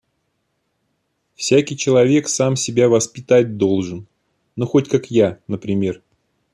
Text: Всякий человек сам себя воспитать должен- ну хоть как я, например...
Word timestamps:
Всякий 1.35 1.77
человек 1.77 2.27
сам 2.27 2.55
себя 2.55 2.89
воспитать 2.89 3.57
должен- 3.57 4.07
ну 4.55 4.65
хоть 4.65 4.89
как 4.89 5.11
я, 5.11 5.39
например... 5.47 6.01